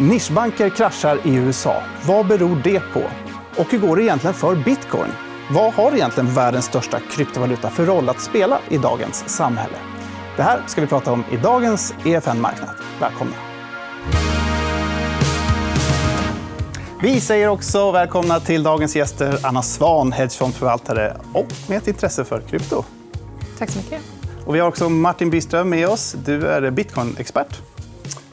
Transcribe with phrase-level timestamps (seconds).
[0.00, 1.82] Nischbanker kraschar i USA.
[2.06, 3.02] Vad beror det på?
[3.56, 5.10] Och hur går det egentligen för bitcoin?
[5.50, 9.74] Vad har egentligen världens största kryptovaluta för roll att spela i dagens samhälle?
[10.36, 12.70] Det här ska vi prata om i dagens EFN Marknad.
[13.00, 13.34] Välkomna!
[17.02, 22.40] Vi säger också välkomna till dagens gäster Anna Svan, hedgefondförvaltare och med ett intresse för
[22.40, 22.84] krypto.
[23.58, 24.02] Tack så mycket.
[24.46, 26.16] Och vi har också Martin Byström med oss.
[26.24, 27.60] Du är bitcoin-expert.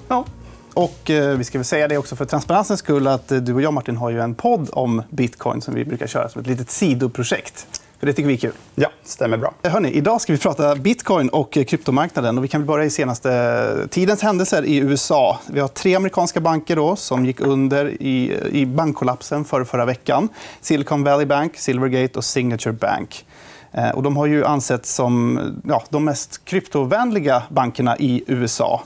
[0.07, 0.25] Ja.
[0.74, 3.62] Och eh, vi ska väl säga det också för transparensens skull att eh, du och
[3.62, 6.70] jag Martin har ju en podd om bitcoin som vi brukar köra som ett litet
[6.70, 7.68] sidoprojekt.
[8.00, 8.54] För det tycker vi är kul.
[8.76, 9.54] Ja, stämmer bra.
[9.64, 12.38] Hörrni, idag ska vi prata bitcoin och eh, kryptomarknaden.
[12.38, 15.39] Och vi kan börja i senaste tidens händelser i USA.
[15.48, 20.29] Vi har tre amerikanska banker då, som gick under i, i bankkollapsen för förra veckan.
[20.62, 23.26] Silicon Valley Bank, Silvergate och Signature Bank.
[23.71, 28.84] Eh, och de har ju ansetts som ja, de mest kryptovänliga bankerna i USA.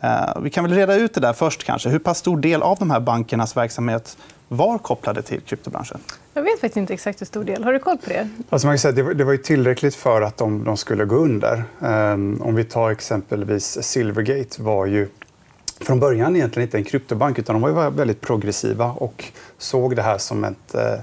[0.00, 1.64] Eh, vi kan väl reda ut det där först.
[1.64, 1.88] kanske.
[1.88, 4.16] Hur pass stor del av de här bankernas verksamhet
[4.48, 5.98] var kopplade till kryptobranschen?
[6.34, 7.64] Jag vet faktiskt inte exakt hur stor del.
[7.64, 8.28] Har du koll på det?
[8.48, 11.64] Alltså man kan säga det, var, tillräckligt för att de, de skulle gå under.
[11.78, 15.08] Um, om vi tar exempelvis Silvergate var ju
[15.80, 19.24] från början egentligen inte en kryptobank utan de var väldigt progressiva och
[19.58, 21.00] såg det här som ett, eh,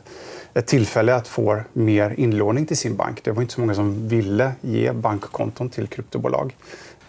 [0.53, 3.23] ett tillfälle att få mer inlåning till sin bank.
[3.23, 6.55] Det var inte så många som ville ge bankkonton till kryptobolag.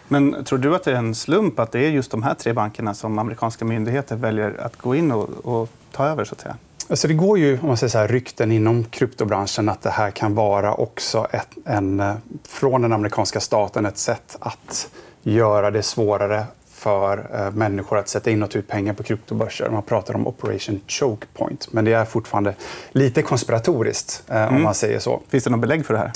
[0.07, 2.53] Men tror du att det är en slump att det är just de här tre
[2.53, 6.25] bankerna som amerikanska myndigheter väljer att gå in och, och ta över?
[6.25, 6.57] Så att säga?
[6.89, 10.11] Alltså det går ju om man säger så här, rykten inom kryptobranschen att det här
[10.11, 12.15] kan vara också ett, en, eh,
[12.47, 14.89] från den amerikanska staten ett sätt att
[15.23, 19.69] göra det svårare för eh, människor att sätta in och ta ut pengar på kryptobörser.
[19.69, 21.73] Man pratar om Operation Choke Point.
[21.73, 22.53] Men det är fortfarande
[22.91, 24.55] lite konspiratoriskt, eh, mm.
[24.55, 25.21] om man säger så.
[25.29, 26.11] Finns det något belägg för det här?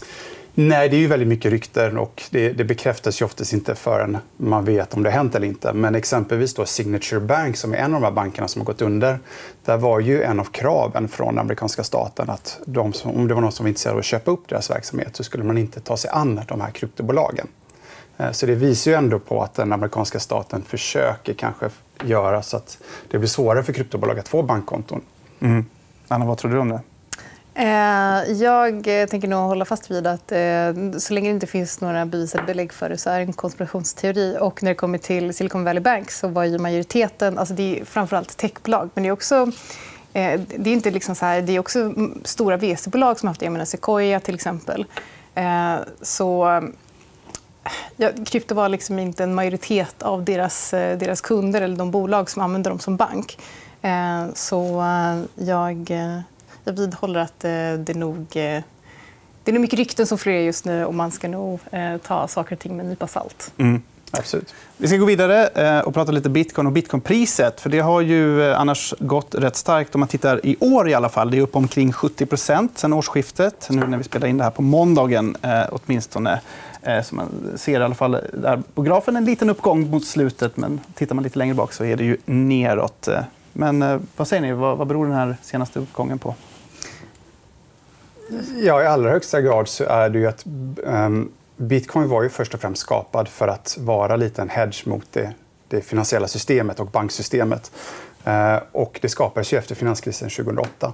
[0.53, 4.17] Nej, det är ju väldigt mycket rykten och det, det bekräftas ju oftast inte förrän
[4.37, 5.73] man vet om det har hänt eller inte.
[5.73, 8.81] Men exempelvis då Signature Bank, som är en av de här bankerna som har gått
[8.81, 9.19] under,
[9.65, 13.41] där var ju en av kraven från amerikanska staten att de som, om det var
[13.41, 15.97] någon som var intresserad av att köpa upp deras verksamhet så skulle man inte ta
[15.97, 17.47] sig an de här kryptobolagen.
[18.17, 21.69] Eh, så det visar ju ändå på att den amerikanska staten försöker kanske
[22.03, 22.77] göra så att
[23.11, 25.01] det blir svårare för kryptobolag att få bankkonton.
[25.39, 25.65] Mm.
[26.07, 26.79] Anna, vad tror du om det?
[27.61, 31.81] Eh, jag eh, tänker nog hålla fast vid att eh, så länge det inte finns
[31.81, 34.37] några bevisade belägg för det så är det en konspirationsteori.
[34.39, 37.37] Och när det kommer till Silicon Valley Bank så var ju majoriteten...
[37.37, 39.51] Alltså det är framförallt techbolag, men det är också
[40.13, 43.45] det är inte liksom så här, det är också stora VC-bolag som har haft det.
[43.45, 44.85] Jag menar Sequoia, till exempel.
[46.01, 46.61] Så
[47.95, 52.41] ja, krypto var liksom inte en majoritet av deras, deras kunder eller de bolag som
[52.41, 53.37] använder dem som bank.
[54.33, 54.83] Så
[55.35, 55.91] jag
[56.63, 58.63] jag vidhåller att eh, det nog eh,
[59.43, 62.27] det är nog mycket rykten som florerar just nu och man ska nog eh, ta
[62.27, 63.53] saker och ting med en nypa salt.
[63.57, 63.81] Mm.
[64.13, 64.53] Absolut.
[64.77, 67.61] Vi ska gå vidare och prata lite bitcoin och bitcoinpriset.
[67.61, 69.95] För det har ju annars gått rätt starkt.
[69.95, 71.31] Om man tittar i år i alla fall.
[71.31, 73.67] Det är upp omkring 70% sen årsskiftet.
[73.69, 75.37] Nu när vi spelar in det här på måndagen
[75.69, 76.41] åtminstone.
[77.03, 80.57] Så man ser i alla fall där på grafen en liten uppgång mot slutet.
[80.57, 83.09] Men tittar man lite längre bak så är det ju neråt.
[83.53, 84.51] Men vad säger ni?
[84.53, 86.35] Vad beror den här senaste uppgången på?
[88.57, 90.45] Ja, i allra högsta grad så är det ju att
[90.83, 95.07] um, bitcoin var ju först och främst skapad för att vara lite en hedge mot
[95.11, 95.33] det,
[95.67, 97.71] det finansiella systemet och banksystemet.
[98.27, 100.93] Uh, och det skapades ju efter finanskrisen 2008.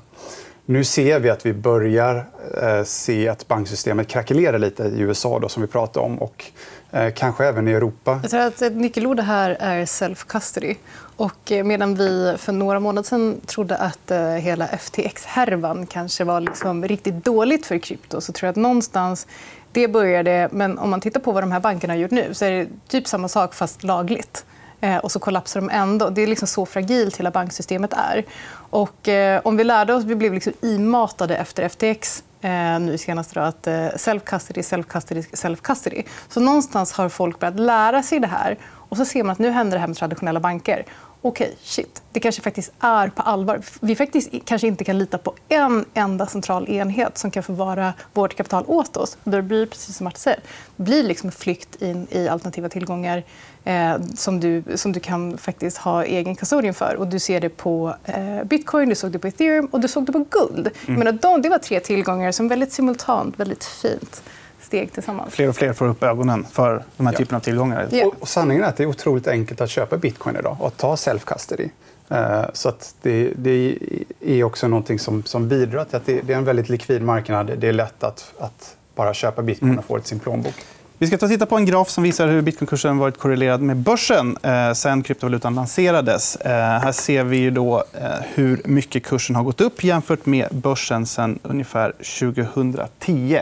[0.65, 2.15] Nu ser vi att vi börjar
[2.63, 6.21] uh, se att banksystemet krackelerar lite i USA, då, som vi pratade om.
[6.21, 6.51] Och
[6.91, 8.19] Eh, kanske även i Europa.
[8.21, 10.75] Jag tror att ett nyckelord här är self-custody.
[11.17, 16.41] Och eh, medan vi för några månader sen trodde att eh, hela FTX-härvan kanske var
[16.41, 19.27] liksom riktigt dåligt för krypto så tror jag att någonstans
[19.71, 20.49] det började.
[20.51, 22.67] Men om man tittar på vad de här bankerna har gjort nu så är det
[22.87, 24.45] typ samma sak, fast lagligt.
[24.81, 26.09] Eh, och så kollapsar de ändå.
[26.09, 28.25] Det är liksom så fragilt hela banksystemet är.
[28.69, 29.09] Och,
[29.43, 33.67] om vi lärde oss, vi blev liksom imatade efter FTX eh, nu senast då, att
[33.67, 36.03] eh, self-custody, self-custody, self-custody.
[36.29, 38.57] Så någonstans har folk börjat lära sig det här.
[38.89, 40.85] Och så ser man att nu händer det här med traditionella banker.
[41.21, 42.01] Okej, okay, shit.
[42.11, 43.61] Det kanske faktiskt är på allvar.
[43.81, 48.35] Vi faktiskt kanske inte kan lita på en enda central enhet som kan förvara vårt
[48.35, 49.17] kapital åt oss.
[49.23, 50.39] Då blir precis som Martin säger,
[50.75, 53.23] det blir liksom flykt in i alternativa tillgångar
[53.63, 56.95] eh, som, du, som du kan faktiskt ha egen custodian för.
[56.95, 60.05] Och du ser det på eh, bitcoin, du såg det på ethereum och du såg
[60.05, 60.69] det på guld.
[60.87, 60.99] Mm.
[60.99, 64.23] Men de, det var tre tillgångar som väldigt simultant, väldigt fint
[64.67, 65.33] steg tillsammans.
[65.33, 67.87] Fler och fler får upp ögonen för de här typen av tillgångar.
[67.91, 68.11] Ja.
[68.19, 71.69] Och sanningen är att det är otroligt enkelt att köpa bitcoin idag och ta self-custody.
[72.09, 73.77] Eh, så att det, det,
[74.21, 77.51] är också någonting som, som bidrar till att det, det, är en väldigt likvid marknad.
[77.57, 79.83] Det är lätt att, att bara köpa bitcoin och mm.
[79.83, 80.55] få det i sin plånbok.
[80.99, 84.37] Vi ska ta titta på en graf som visar hur bitcoinkursen varit korrelerad med börsen
[84.43, 86.35] eh, sen kryptovalutan lanserades.
[86.35, 91.05] Eh, här ser vi då, eh, hur mycket kursen har gått upp jämfört med börsen
[91.05, 93.35] sen ungefär 2010.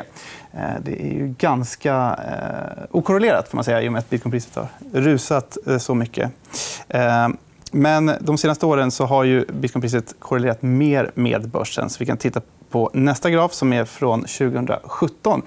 [0.53, 4.55] Eh, det är ju ganska eh, okorrelerat får man säga, i och med att bitcoinpriset
[4.55, 6.31] har rusat eh, så mycket.
[6.89, 7.27] Eh,
[7.71, 11.89] men de senaste åren så har ju bitcoinpriset korrelerat mer med börsen.
[11.89, 15.41] Så vi kan titta på nästa graf, som är från 2017.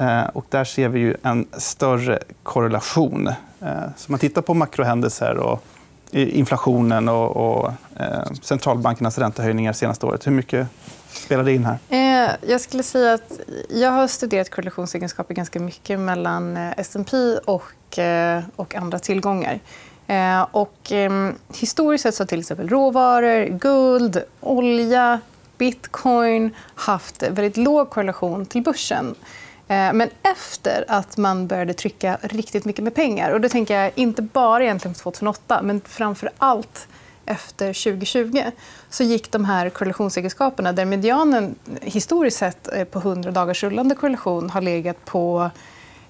[0.00, 3.28] Eh, och där ser vi ju en större korrelation.
[3.60, 5.64] Eh, så man tittar på makrohändelser och
[6.12, 10.26] inflationen och, och eh, centralbankernas räntehöjningar senaste året.
[10.26, 10.66] Hur mycket
[11.08, 11.78] spelar det in här?
[11.88, 13.40] Eh, jag skulle säga att
[13.70, 17.98] jag har studerat korrelationsegenskaper ganska mycket mellan S&P och,
[18.56, 19.60] och andra tillgångar.
[20.50, 25.20] Och, eh, historiskt sett så har till exempel råvaror, guld, olja,
[25.58, 29.14] bitcoin haft väldigt låg korrelation till börsen.
[29.68, 33.30] Eh, men efter att man började trycka riktigt mycket med pengar...
[33.30, 36.88] och då tänker jag inte bara egentligen 2008, men framför allt
[37.26, 38.42] efter 2020
[38.90, 44.50] så gick de här korrelationsegenskaperna där medianen historiskt sett eh, på 100 dagars rullande korrelation
[44.50, 45.50] har legat på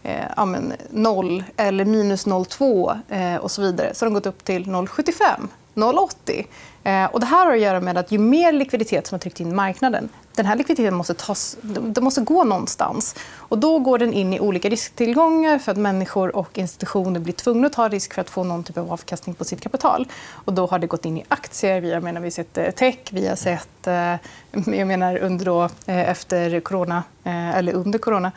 [0.03, 3.95] eh, ja, men 0 eller minus 0,2 eh, och så vidare.
[3.95, 6.47] Så har de gått upp till 0,75, 0,80.
[6.87, 9.41] Eh, och det här har att göra med att ju mer likviditet som har tryckt
[9.41, 13.15] in i marknaden den här likviditeten måste, tas, den måste gå någonstans.
[13.35, 17.67] Och då går den in i olika risktillgångar för att människor och institutioner blir tvungna
[17.67, 20.09] att ta risk för att få någon typ av avkastning på sitt kapital.
[20.31, 21.81] Och då har det gått in i aktier.
[21.81, 24.15] Vi har, menar, vi har sett eh, tech, vi har sett eh,
[24.77, 28.33] jag menar under då, eh, efter corona, eh, eller under corona.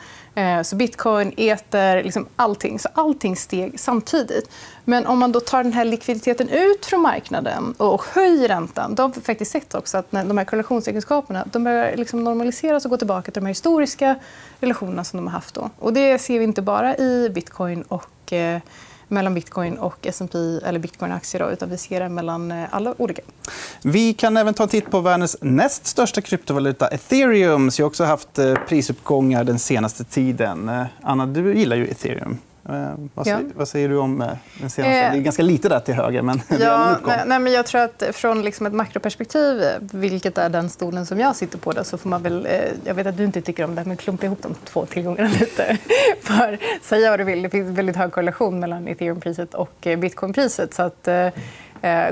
[0.64, 2.78] Så bitcoin, eter, liksom allting.
[2.78, 4.50] Så allting steg samtidigt.
[4.84, 9.02] Men om man då tar den här likviditeten ut från marknaden och höjer räntan då
[9.02, 12.96] har vi faktiskt sett också att de här korrelationsegenskaperna de börjar liksom normaliseras och gå
[12.96, 14.16] tillbaka till de här historiska
[14.60, 15.54] relationerna som de har haft.
[15.54, 15.70] Då.
[15.78, 18.60] Och det ser vi inte bara i bitcoin och eh,
[19.10, 23.22] mellan bitcoin och S&P eller bitcoinaktier, utan vi ser det mellan eh, alla olika.
[23.82, 27.70] Vi kan även ta en titt på världens näst största kryptovaluta, ethereum.
[27.70, 30.68] som också haft eh, prisuppgångar den senaste tiden.
[30.68, 32.38] Eh, Anna, du gillar ju ethereum.
[32.68, 33.44] Eh, vad, säger, ja.
[33.54, 34.28] vad säger du om eh,
[34.60, 34.80] den senaste?
[34.80, 36.22] Eh, det är ganska lite där till höger.
[36.22, 36.96] Men ja,
[37.26, 41.36] nej, men jag tror att från liksom ett makroperspektiv, vilket är den stolen som jag
[41.36, 42.48] sitter på, då, så får man väl...
[42.84, 45.78] Jag vet att du inte tycker om det, men klumpa ihop de två tillgångarna lite.
[46.22, 50.74] För säga vad du vill, det finns väldigt hög korrelation mellan ethereumpriset och bitcoinpriset.
[50.74, 51.28] Så att, Eh,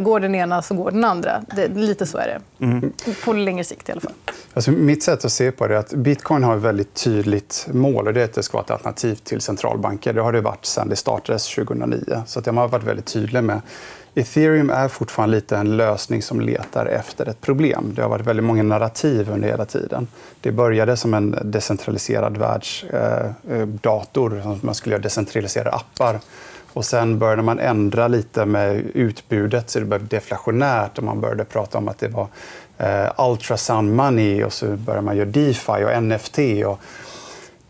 [0.00, 1.44] går den ena så går den andra.
[1.56, 2.64] Det, lite så är det.
[2.64, 2.92] Mm.
[3.24, 4.12] På längre sikt i alla fall.
[4.54, 8.06] Alltså, mitt sätt att se på det är att bitcoin har ett väldigt tydligt mål.
[8.06, 10.12] och det är att det ska vara ett alternativ till centralbanker.
[10.12, 12.22] Det har det varit sedan det startades 2009.
[12.26, 13.60] Så att de har varit väldigt tydliga med.
[14.14, 17.92] Ethereum är fortfarande lite en lösning som letar efter ett problem.
[17.96, 20.06] Det har varit väldigt många narrativ under hela tiden.
[20.40, 24.36] Det började som en decentraliserad världsdator.
[24.36, 26.20] Eh, eh man skulle göra decentraliserade appar
[26.72, 31.44] och sen började man ändra lite med utbudet så det blev deflationärt och man började
[31.44, 32.28] prata om att det var
[32.78, 36.38] eh, ultrasound money och så började man göra DeFi och NFT.
[36.66, 36.80] Och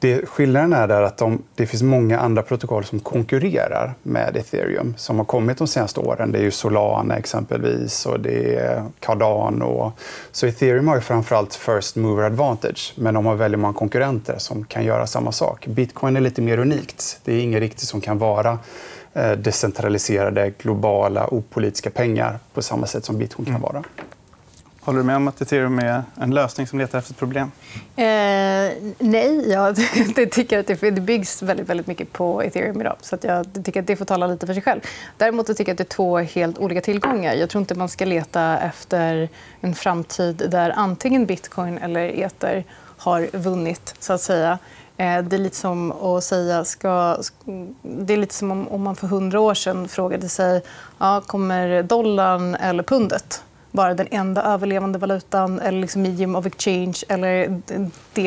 [0.00, 4.94] det, skillnaden är där att de, det finns många andra protokoll som konkurrerar med ethereum
[4.96, 6.32] som har kommit de senaste åren.
[6.32, 9.92] Det är ju Solana exempelvis och det är Cardano.
[10.32, 14.64] Så ethereum har ju framförallt first mover advantage men de har väldigt många konkurrenter som
[14.64, 15.66] kan göra samma sak.
[15.66, 17.20] Bitcoin är lite mer unikt.
[17.24, 18.58] Det är inget riktigt som kan vara
[19.12, 23.82] eh, decentraliserade, globala, opolitiska pengar på samma sätt som bitcoin kan mm.
[24.88, 27.50] Håller du med om att ethereum är en lösning som letar efter ett problem?
[27.96, 29.76] Eh, nej, jag
[30.30, 32.96] tycker att det byggs väldigt, väldigt mycket på ethereum idag.
[33.00, 34.80] Så jag tycker att det får tala lite för sig själv.
[35.16, 37.34] Däremot tycker jag att det är två helt olika tillgångar.
[37.34, 39.28] Jag tror inte man ska leta efter
[39.60, 42.64] en framtid där antingen bitcoin eller ether
[42.96, 43.94] har vunnit.
[43.98, 44.58] så att säga.
[44.96, 46.64] Eh, det är lite som att säga...
[46.64, 47.18] Ska,
[47.82, 50.62] det är lite som om man för hundra år sedan frågade sig
[50.98, 53.42] ja, kommer dollarn eller pundet
[53.78, 57.60] vara den enda överlevande valutan eller liksom medium of exchange eller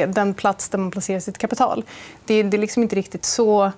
[0.07, 1.83] den plats där man placerar sitt kapital.
[2.25, 3.71] Det, det är liksom inte riktigt så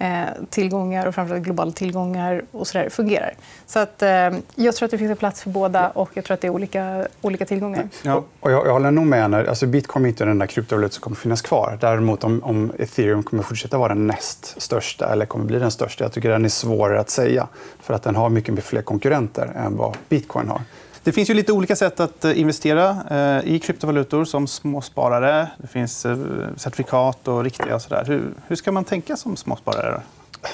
[0.00, 3.34] eh, tillgångar och framförallt globala tillgångar och så där fungerar.
[3.66, 6.34] Så att, eh, jag tror att det finns en plats för båda och jag tror
[6.34, 7.88] att det är olika, olika tillgångar.
[8.02, 8.24] Ja.
[8.40, 9.34] Och jag, jag håller nog med.
[9.34, 11.78] Alltså Bitcoin är inte den enda kryptovalutan som kommer finnas kvar.
[11.80, 16.04] Däremot om, om ethereum kommer fortsätta vara den näst största eller kommer bli den största.
[16.04, 17.48] Jag tycker den är svårare att säga
[17.80, 20.60] för att den har mycket fler konkurrenter än vad bitcoin har.
[21.04, 25.48] Det finns ju lite olika sätt att eh, investera eh, i kryptovalutor som småsparare.
[25.58, 26.18] Det finns eh,
[26.56, 27.74] certifikat och riktiga.
[27.74, 28.04] Och så där.
[28.04, 30.00] Hur, hur ska man tänka som småsparare?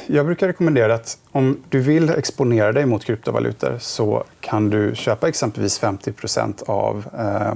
[0.07, 5.29] Jag brukar rekommendera att om du vill exponera dig mot kryptovalutor så kan du köpa
[5.29, 7.55] exempelvis 50% av eh,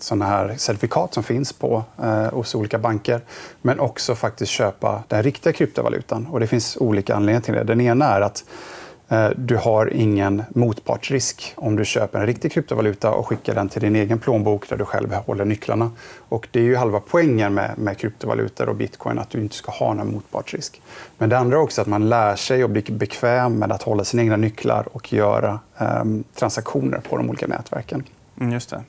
[0.00, 3.20] såna här certifikat som finns på, eh, hos olika banker.
[3.62, 6.26] Men också faktiskt köpa den riktiga kryptovalutan.
[6.26, 7.64] Och det finns olika anledningar till det.
[7.64, 8.44] Den ena är att
[9.08, 13.82] Eh, du har ingen motpartsrisk om du köper en riktig kryptovaluta och skickar den till
[13.82, 15.90] din egen plånbok där du själv håller nycklarna.
[16.28, 19.72] Och det är ju halva poängen med, med kryptovalutor och bitcoin, att du inte ska
[19.72, 20.82] ha någon motpartsrisk.
[21.18, 24.04] Men det andra är också att man lär sig och blir bekväm med att hålla
[24.04, 28.04] sina egna nycklar och göra eh, transaktioner på de olika nätverken.
[28.40, 28.82] Mm, just det.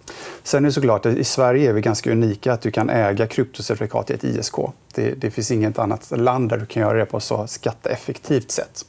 [0.44, 4.10] Sen är det såklart i Sverige är vi ganska unika att du kan äga kryptocertifikat
[4.10, 4.56] i ett ISK.
[4.94, 8.52] Det, det finns inget annat land där du kan göra det på ett så skatteeffektivt
[8.52, 8.86] sätt.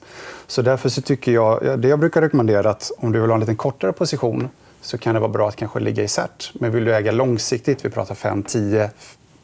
[0.46, 3.40] Så därför så tycker jag, det jag brukar rekommendera att om du vill ha en
[3.40, 4.48] lite kortare position
[4.80, 6.50] så kan det vara bra att kanske ligga i cert.
[6.54, 8.90] Men vill du äga långsiktigt, vi pratar 5, 10,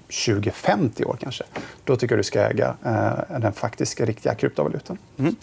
[0.09, 1.45] 20, 50 år kanske,
[1.85, 4.99] då tycker jag du ska äga eh, den faktiska, riktiga kryptovalutan.
[5.19, 5.37] Mm.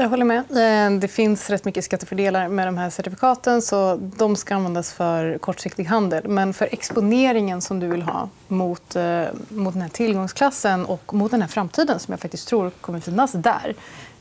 [0.00, 0.38] Jag håller med.
[0.38, 3.62] Eh, det finns rätt mycket skattefördelar med de här certifikaten.
[3.62, 6.28] så De ska användas för kortsiktig handel.
[6.28, 11.30] Men för exponeringen som du vill ha mot, eh, mot den här tillgångsklassen och mot
[11.30, 13.74] den här framtiden som jag faktiskt tror kommer finnas där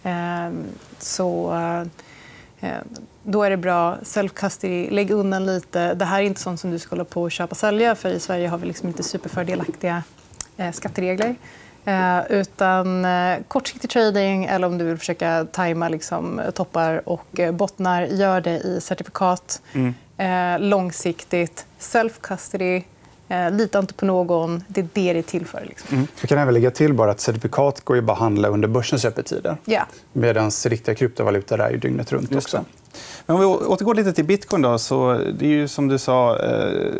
[0.04, 0.52] eh,
[1.00, 1.54] så
[3.24, 3.98] då är det bra.
[4.04, 5.94] Self-custody, lägg undan lite.
[5.94, 7.96] Det här är inte sånt som du ska hålla på och köpa och sälja.
[7.96, 10.04] För I Sverige har vi liksom inte superfördelaktiga
[10.74, 11.36] skatteregler.
[11.88, 17.52] Eh, utan eh, kortsiktig trading eller om du vill försöka tajma liksom, toppar och eh,
[17.52, 19.62] bottnar, gör det i certifikat.
[19.74, 19.94] Mm.
[20.18, 22.84] Eh, långsiktigt, self-custody.
[23.30, 24.64] Eh, lita inte på någon.
[24.68, 25.66] Det är det det är till för.
[25.68, 25.96] Liksom.
[25.98, 26.08] Mm.
[26.22, 29.06] Jag kan även lägga till bara att certifikat går ju bara att handla under börsens
[29.06, 29.58] öppettider.
[29.66, 29.88] Yeah.
[30.14, 32.36] Medan riktiga kryptovalutor är ju dygnet runt.
[32.36, 32.66] också.
[33.26, 34.62] Men om vi återgår lite till bitcoin.
[34.62, 36.92] Då, så det är ju som du sa eh,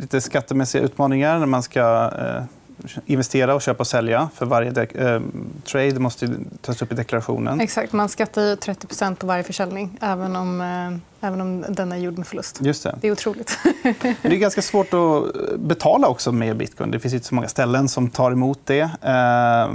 [0.00, 2.44] lite skattemässiga utmaningar när man ska eh,
[3.06, 4.28] investera och köpa och sälja.
[4.34, 5.20] För varje eh,
[5.64, 7.60] trade måste tas upp i deklarationen.
[7.60, 7.92] Exakt.
[7.92, 12.26] Man skattar 30% på varje försäljning även om, eh, även om den är gjord med
[12.26, 12.58] förlust.
[12.60, 12.98] Just det.
[13.00, 13.58] det är otroligt.
[13.82, 16.90] det är ganska svårt att betala också med bitcoin.
[16.90, 18.80] Det finns inte så många ställen som tar emot det.
[18.80, 19.70] Eh,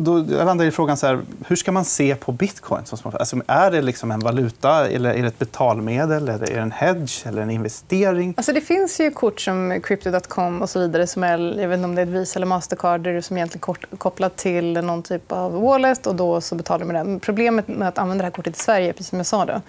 [0.00, 2.82] då landar i frågan så här, hur ska man se på bitcoin?
[3.12, 6.72] Alltså, är det liksom en valuta, eller är det ett betalmedel, eller är det en
[6.72, 8.34] hedge eller en investering?
[8.36, 11.84] Alltså, det finns ju kort som crypto.com och så vidare som är, jag vet inte
[11.84, 16.06] om det är Visa eller Mastercard som är egentligen kopplat till någon typ av wallet
[16.06, 17.20] och då så betalar man med den.
[17.20, 19.60] Problemet med att använda det här kortet i Sverige, precis som jag sa, då,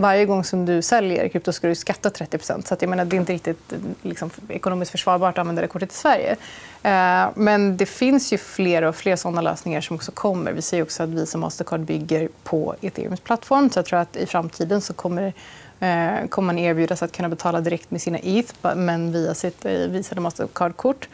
[0.00, 3.16] varje gång som du säljer krypto ska du skatta 30% så att jag menar, Det
[3.16, 6.36] är inte riktigt eh, liksom, ekonomiskt försvarbart att använda det kortet i Sverige.
[6.82, 10.52] Eh, men det finns ju fler och fler såna lösningar som också kommer.
[10.52, 13.70] Vi ser också att Visa och Mastercard bygger på Ethereums plattform.
[13.70, 15.32] Så jag tror att i framtiden så kommer
[15.80, 19.72] eh, kommer man erbjudas att kunna betala direkt med sina ETH men via sitt eh,
[19.72, 21.08] Visa eller Mastercard-kort.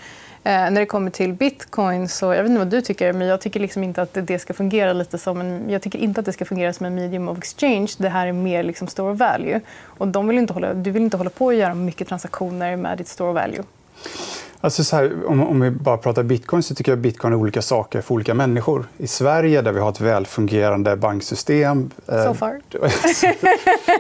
[0.47, 3.41] Eh, när det kommer till bitcoin, så, jag vet inte vad du tycker, men jag
[3.41, 6.33] tycker liksom inte att det ska fungera lite som en, jag tycker inte att det
[6.33, 7.93] ska fungera som en medium of exchange.
[7.99, 9.61] Det här är mer liksom store value.
[9.85, 12.99] Och de vill inte hålla, du vill inte hålla på och göra mycket transaktioner med
[12.99, 13.63] ditt store value.
[14.61, 17.37] Alltså så här, om, om, vi bara pratar bitcoin så tycker jag att bitcoin är
[17.37, 18.87] olika saker för olika människor.
[18.99, 21.91] I Sverige där vi har ett välfungerande banksystem.
[22.07, 22.61] Eh, so far.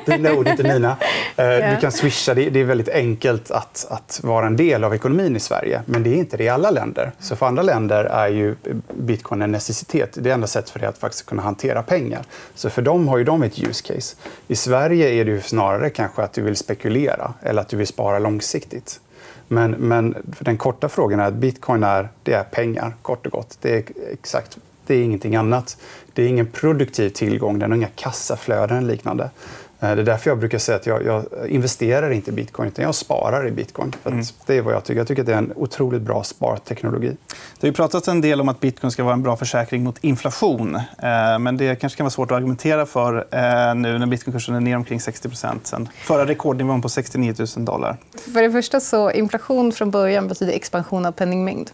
[0.06, 0.96] Dina ord, inte mina.
[1.38, 1.74] yeah.
[1.74, 2.34] Du kan swisha.
[2.34, 5.82] Det, det är väldigt enkelt att, att, vara en del av ekonomin i Sverige.
[5.86, 7.12] Men det är inte det i alla länder.
[7.18, 8.56] Så för andra länder är ju
[8.94, 10.18] bitcoin en necessitet.
[10.20, 12.22] Det är enda sättet för det att faktiskt kunna hantera pengar.
[12.54, 14.16] Så för dem har ju de ett use case.
[14.48, 18.18] I Sverige är det snarare kanske att du vill spekulera eller att du vill spara
[18.18, 19.00] långsiktigt.
[19.48, 23.58] Men, men den korta frågan är att bitcoin är, det är pengar, kort och gott.
[23.60, 25.76] Det är exakt det är ingenting annat.
[26.12, 29.30] Det är ingen produktiv tillgång, den har inga kassaflöden eller liknande.
[29.80, 32.84] Eh, det är därför jag brukar säga att jag, jag investerar inte i bitcoin, utan
[32.84, 33.92] jag sparar i bitcoin.
[34.02, 34.24] För mm.
[34.46, 35.00] Det är vad jag tycker.
[35.00, 37.16] Jag tycker att det är en otroligt bra sparteknologi.
[37.60, 40.74] Det har pratats en del om att bitcoin ska vara en bra försäkring mot inflation.
[40.74, 44.60] Eh, men det kanske kan vara svårt att argumentera för eh, nu när bitcoinkursen är
[44.60, 45.30] ner omkring 60
[45.62, 47.96] sen förra rekordnivån på 69 000 dollar.
[48.32, 51.70] För det första så inflation från början betyder expansion av penningmängd.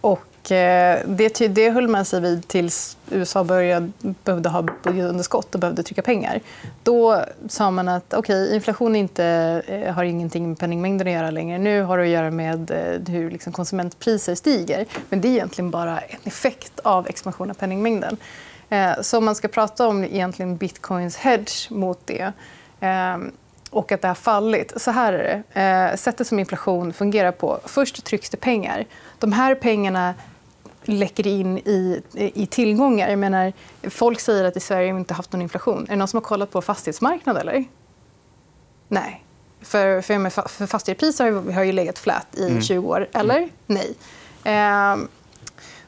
[0.00, 3.90] Och Eh, det, det höll man sig vid tills USA började,
[4.24, 6.40] behövde ha budgetunderskott och behövde trycka pengar.
[6.82, 9.24] Då sa man att okay, inflation inte,
[9.66, 11.58] eh, har ingenting med penningmängden att göra längre.
[11.58, 14.86] Nu har det att göra med eh, hur liksom konsumentpriser stiger.
[15.08, 18.16] Men det är egentligen bara en effekt av expansion av penningmängden.
[19.00, 22.32] Så om man ska prata om egentligen bitcoins hedge mot det
[22.80, 23.32] ehm,
[23.70, 24.72] och att det har fallit.
[24.76, 25.96] Så här är det.
[25.96, 27.60] Sättet som inflation fungerar på.
[27.64, 28.84] Först trycks det pengar.
[29.18, 30.14] De här pengarna
[30.98, 33.08] läcker in i, i tillgångar.
[33.08, 35.84] Jag menar, folk säger att i Sverige har vi inte haft någon inflation.
[35.84, 37.48] Är det någon som har kollat på fastighetsmarknaden?
[37.48, 37.64] Eller?
[38.88, 39.24] Nej.
[39.62, 42.62] För, för, för fastighetspriser har har ju legat flat i mm.
[42.62, 43.08] 20 år.
[43.12, 43.36] Eller?
[43.36, 43.50] Mm.
[43.66, 43.94] Nej.
[44.44, 44.96] Eh,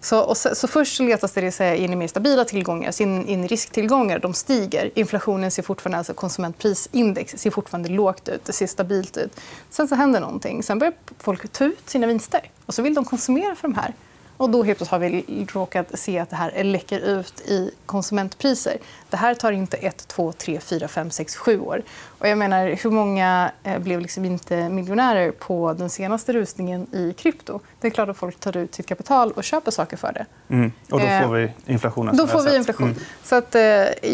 [0.05, 3.47] Så, så, så först letas det säga, in i mer stabila tillgångar, in, in i
[3.47, 4.19] risktillgångar.
[4.19, 4.91] De stiger.
[4.95, 8.45] Inflationen ser fortfarande, alltså konsumentprisindex ser fortfarande lågt ut.
[8.45, 9.41] Det ser stabilt ut.
[9.71, 10.63] Sen så händer någonting.
[10.63, 12.51] Sen börjar folk ta ut sina vinster.
[12.67, 13.95] Och så vill de konsumera för de här.
[14.43, 18.77] Och då helt har vi råkat se att det här läcker ut i konsumentpriser.
[19.11, 21.83] Det här tar inte ett, två, tre, fyra, fem, sex, sju år.
[22.19, 27.13] Och jag menar, hur många eh, blev liksom inte miljonärer på den senaste rusningen i
[27.13, 27.61] krypto?
[27.81, 30.27] Det är klart att folk tar ut sitt kapital och köper saker för det.
[30.55, 30.73] Mm.
[30.91, 32.17] Och då får vi inflationen.
[32.17, 32.87] Då får vi inflation.
[32.87, 33.01] Mm.
[33.25, 33.63] Så att, eh,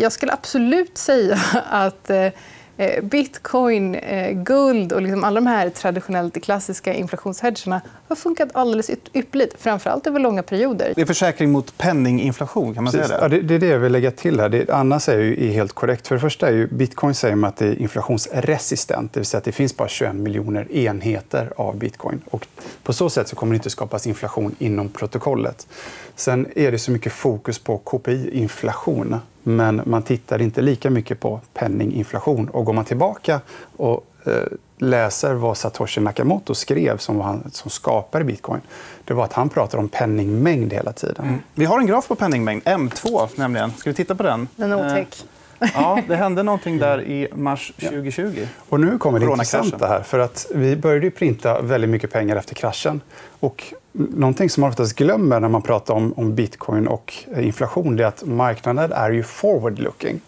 [0.01, 2.33] jag skulle absolut säga att eh, Eh,
[3.03, 9.63] bitcoin, eh, guld och liksom alla de här traditionellt klassiska inflationshedgarna har funkat alldeles ypperligt,
[9.63, 10.93] framförallt över långa perioder.
[10.97, 12.75] Det är försäkring mot penninginflation.
[12.75, 13.19] Kan man säga det?
[13.21, 14.41] Ja, det, är det jag vill lägga till.
[14.41, 14.49] här.
[14.49, 16.09] Det, Anna säger ju helt korrekt.
[16.09, 19.13] För det första är ju bitcoin säger man att det är inflationsresistent.
[19.13, 22.23] Det vill säga att det finns bara 21 miljoner enheter av bitcoin.
[22.31, 22.47] Och
[22.83, 25.67] på så sätt så kommer det inte skapas inflation inom protokollet.
[26.19, 31.41] Sen är det så mycket fokus på KPI-inflation men man tittar inte lika mycket på
[31.55, 32.49] penninginflation.
[32.49, 33.41] Och går man tillbaka
[33.77, 34.33] och eh,
[34.79, 38.61] läser vad Satoshi Nakamoto skrev som, han, som skapade bitcoin,
[39.05, 41.25] det var att han pratade om penningmängd hela tiden.
[41.25, 41.39] Mm.
[41.55, 43.73] Vi har en graf på penningmängd, M2 nämligen.
[43.73, 44.49] Ska vi titta på den?
[44.57, 45.25] Den är otäck.
[45.75, 48.47] Ja, det hände någonting där i mars 2020.
[48.69, 50.03] Och nu kommer det intressanta här.
[50.03, 53.01] För att vi började printa väldigt mycket pengar efter kraschen.
[53.41, 58.01] Och någonting som man oftast glömmer när man pratar om, om bitcoin och eh, inflation
[58.01, 60.21] är att marknaden är ju forward-looking.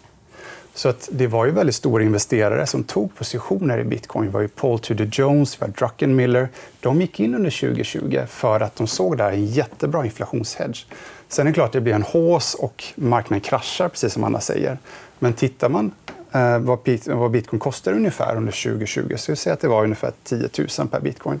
[0.73, 4.25] Så att det var ju väldigt stora investerare som tog positioner i bitcoin.
[4.25, 6.49] Det var ju Paul Tudor Jones, var Druckenmiller.
[6.79, 10.85] De gick in under 2020 för att de såg där en jättebra inflationshedge.
[11.27, 14.39] Sen är det klart att det blir en hås och marknaden kraschar, precis som Anna
[14.39, 14.77] säger.
[15.19, 15.91] Men tittar man
[16.31, 16.57] eh,
[17.05, 20.49] vad bitcoin kostar ungefär under 2020 så vi att det var ungefär 10
[20.79, 21.39] 000 per bitcoin.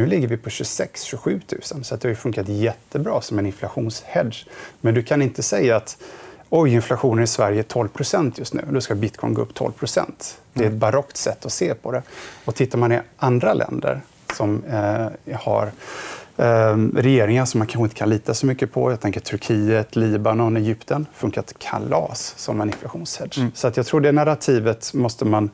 [0.00, 1.40] Nu ligger vi på 26 27
[1.72, 4.46] 000 så det har funkat jättebra som en inflationshedge.
[4.80, 5.96] Men du kan inte säga att
[6.48, 8.62] Oj, inflationen i Sverige är 12% just nu.
[8.70, 9.74] Då ska bitcoin gå upp 12%
[10.52, 10.78] Det är ett mm.
[10.78, 12.02] barockt sätt att se på det.
[12.44, 14.00] Och tittar man i andra länder
[14.36, 15.70] som eh, har
[16.94, 18.90] regeringar som man kanske inte kan lita så mycket på.
[18.90, 21.06] Jag tänker Turkiet, Libanon, Egypten.
[21.14, 23.40] funkat kalas som en inflationshedge.
[23.40, 23.52] Mm.
[23.54, 25.50] Så att jag tror det narrativet måste man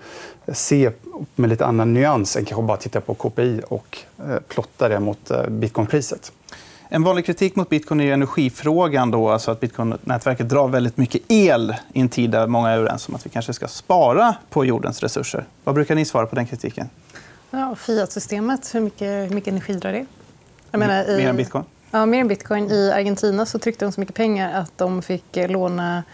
[0.53, 0.91] se
[1.35, 5.31] med lite annan nyans än kanske bara titta på KPI och eh, plotta det mot
[5.31, 6.33] eh, bitcoinpriset.
[6.89, 9.11] En vanlig kritik mot bitcoin är energifrågan.
[9.11, 13.09] Då, alltså att Bitcoin-nätverket drar väldigt mycket el i en tid där många är överens
[13.09, 15.45] om att vi kanske ska spara på jordens resurser.
[15.65, 16.91] Vad brukar ni svara på den kritiken?
[17.51, 20.07] Ja, Fiat-systemet, hur mycket, hur mycket energi drar det?
[20.81, 21.17] Jag menar, i...
[21.17, 21.65] Mer än bitcoin?
[21.91, 22.71] Ja, mer än bitcoin.
[22.71, 26.05] I Argentina så tryckte de så mycket pengar att de fick eh, låna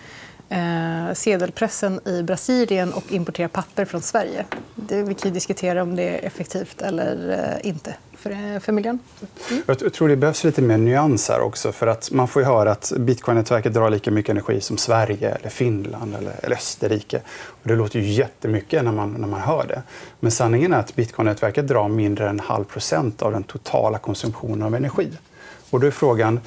[0.52, 4.44] eh, sedelpressen i Brasilien och importera papper från Sverige.
[4.74, 7.30] Det, vi kan diskutera om det är effektivt eller
[7.62, 8.98] eh, inte för, eh, för miljön.
[9.50, 9.62] Mm.
[9.66, 11.72] Jag tror det behövs lite mer nyans här också.
[11.72, 16.14] För att man får höra att Bitcoin-nätverket drar lika mycket energi som Sverige, eller Finland
[16.14, 17.20] eller, eller Österrike.
[17.46, 19.82] Och det låter ju jättemycket när man, när man hör det.
[20.20, 24.62] Men sanningen är att Bitcoin-nätverket drar mindre än en halv procent av den totala konsumtionen
[24.62, 25.08] av energi.
[25.70, 26.40] Och då är frågan,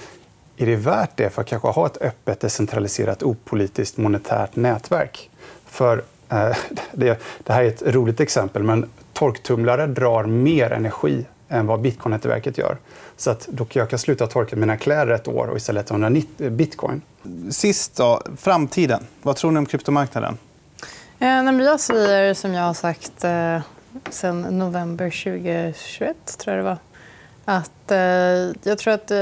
[0.58, 5.30] är det värt det för att kanske ha ett öppet, decentraliserat, opolitiskt monetärt nätverk?
[5.66, 6.56] För eh,
[6.92, 12.58] det, det, här är ett roligt exempel, men torktumlare drar mer energi än vad bitcoin-nätverket
[12.58, 12.78] gör.
[13.18, 15.98] Så att då jag kan sluta torka mina kläder ett år och istället ha
[16.38, 17.02] bitcoin.
[17.52, 19.08] Sist, då, framtiden.
[19.22, 20.38] Vad tror ni om kryptomarknaden?
[21.20, 23.60] Eh, jag säger, som jag har sagt eh,
[24.10, 26.78] sen november 2021, tror jag det var
[27.46, 27.98] att, eh,
[28.64, 29.18] jag tror att eh,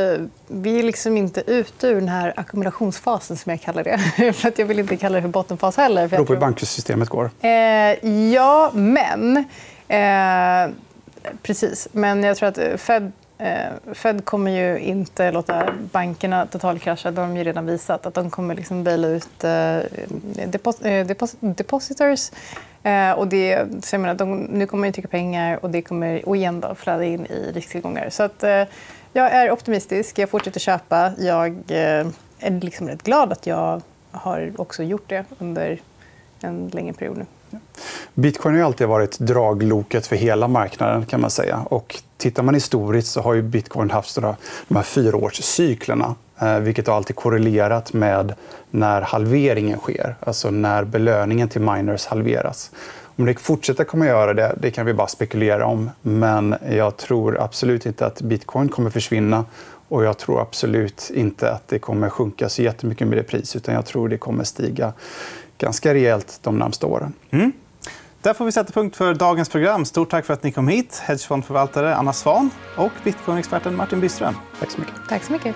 [0.48, 4.34] vi är liksom inte ute ur den här ackumulationsfasen, som jag kallar det.
[4.34, 6.02] för att jag vill inte kalla det för bottenfas heller.
[6.02, 7.30] Det beror på hur banksystemet går.
[7.42, 9.38] Eh, ja, men...
[9.88, 10.76] Eh,
[11.42, 11.88] precis.
[11.92, 13.12] Men jag tror att Fed
[13.44, 17.12] Eh, Fed kommer ju inte låta bankerna totalkrascha.
[17.12, 19.80] De har ju redan visat att de kommer liksom baila ut eh,
[20.48, 21.92] depos
[22.84, 23.12] eh.
[23.12, 26.38] Och det, så jag menar, de, nu kommer man trycka pengar och det kommer och
[26.38, 28.10] igen då, flöda in i risktillgångar.
[28.10, 28.64] Så att, eh,
[29.14, 30.20] jag är optimistisk.
[30.20, 31.12] Jag fortsätter köpa.
[31.18, 32.08] Jag eh,
[32.40, 35.80] är liksom rätt glad att jag har också gjort det under
[36.42, 37.26] en längre period nu.
[38.14, 41.06] Bitcoin har alltid varit dragloket för hela marknaden.
[41.06, 41.60] kan man säga.
[41.66, 44.16] Och tittar man historiskt så har ju bitcoin haft
[44.68, 46.16] de här fyraårscyklerna
[46.62, 48.34] vilket har alltid korrelerat med
[48.70, 52.72] när halveringen sker, alltså när belöningen till miners halveras.
[53.16, 55.90] Om det fortsätter kommer göra det, det kan vi bara spekulera om.
[56.02, 59.46] Men jag tror absolut inte att bitcoin kommer försvinna
[59.88, 63.76] och jag tror absolut inte att det kommer sjunka så jättemycket med det pris utan
[63.76, 64.94] jag tror det kommer stiga
[65.58, 67.14] ganska rejält de närmaste åren.
[67.30, 67.52] Mm.
[68.22, 69.86] Där får vi sätta punkt för dagens program.
[69.86, 71.02] Stort tack för att ni kom hit.
[71.06, 74.36] Hedgefondförvaltare Anna Svan och bitcoin-experten Martin Byström.
[74.60, 74.96] Tack så mycket.
[75.10, 75.56] Tack så mycket.